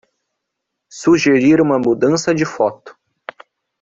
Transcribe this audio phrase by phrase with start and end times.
[0.89, 2.97] Sugerir uma mudança de foto